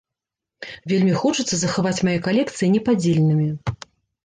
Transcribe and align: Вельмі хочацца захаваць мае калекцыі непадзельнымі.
Вельмі 0.91 1.13
хочацца 1.25 1.55
захаваць 1.65 2.03
мае 2.09 2.17
калекцыі 2.29 2.73
непадзельнымі. 2.79 3.49